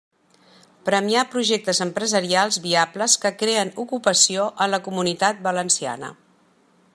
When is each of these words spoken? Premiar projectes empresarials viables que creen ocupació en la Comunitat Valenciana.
Premiar 0.87 1.25
projectes 1.33 1.81
empresarials 1.85 2.57
viables 2.63 3.17
que 3.25 3.33
creen 3.43 3.73
ocupació 3.85 4.47
en 4.67 4.75
la 4.77 4.81
Comunitat 4.89 5.45
Valenciana. 5.51 6.11